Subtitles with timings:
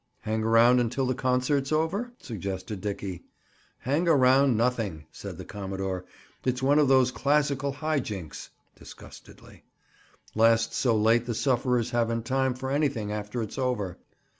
[0.21, 3.23] "Hang around until the concert's over?" suggested Dickie.
[3.81, 6.05] "Hang around nothing!" said the commodore.
[6.43, 9.63] "It's one of those classical high jinks." Disgustedly.
[10.33, 13.99] "Lasts so late the sufferers haven't time for anything after it's over.